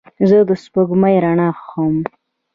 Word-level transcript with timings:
زه 0.29 0.37
د 0.49 0.51
سپوږمۍ 0.63 1.15
رڼا 1.25 1.47
خوښوم. 1.57 1.95